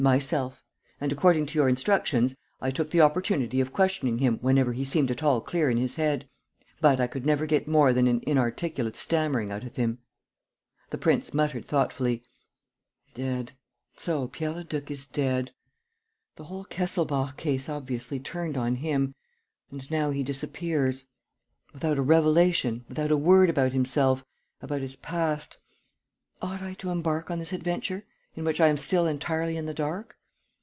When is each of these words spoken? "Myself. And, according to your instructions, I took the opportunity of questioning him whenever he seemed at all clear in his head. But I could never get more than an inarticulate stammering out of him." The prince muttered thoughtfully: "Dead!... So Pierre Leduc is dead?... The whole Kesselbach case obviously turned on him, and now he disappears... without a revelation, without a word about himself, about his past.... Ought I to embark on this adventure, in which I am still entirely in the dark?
"Myself. 0.01 0.63
And, 0.99 1.11
according 1.11 1.45
to 1.45 1.59
your 1.59 1.69
instructions, 1.69 2.35
I 2.59 2.71
took 2.71 2.89
the 2.89 3.01
opportunity 3.01 3.61
of 3.61 3.71
questioning 3.71 4.17
him 4.17 4.39
whenever 4.39 4.73
he 4.73 4.83
seemed 4.83 5.11
at 5.11 5.21
all 5.21 5.41
clear 5.41 5.69
in 5.69 5.77
his 5.77 5.93
head. 5.93 6.27
But 6.79 6.99
I 6.99 7.05
could 7.05 7.23
never 7.23 7.45
get 7.45 7.67
more 7.67 7.93
than 7.93 8.07
an 8.07 8.23
inarticulate 8.25 8.95
stammering 8.95 9.51
out 9.51 9.63
of 9.63 9.75
him." 9.75 9.99
The 10.89 10.97
prince 10.97 11.35
muttered 11.35 11.67
thoughtfully: 11.67 12.23
"Dead!... 13.13 13.51
So 13.95 14.27
Pierre 14.27 14.53
Leduc 14.53 14.89
is 14.89 15.05
dead?... 15.05 15.51
The 16.35 16.45
whole 16.45 16.65
Kesselbach 16.65 17.37
case 17.37 17.69
obviously 17.69 18.19
turned 18.19 18.57
on 18.57 18.77
him, 18.77 19.13
and 19.69 19.91
now 19.91 20.09
he 20.09 20.23
disappears... 20.23 21.09
without 21.73 21.99
a 21.99 22.01
revelation, 22.01 22.85
without 22.89 23.11
a 23.11 23.17
word 23.17 23.51
about 23.51 23.71
himself, 23.71 24.25
about 24.61 24.81
his 24.81 24.95
past.... 24.95 25.57
Ought 26.41 26.63
I 26.63 26.73
to 26.79 26.89
embark 26.89 27.29
on 27.29 27.37
this 27.37 27.53
adventure, 27.53 28.03
in 28.33 28.45
which 28.45 28.61
I 28.61 28.69
am 28.69 28.77
still 28.77 29.07
entirely 29.07 29.57
in 29.57 29.65
the 29.65 29.73
dark? 29.73 30.15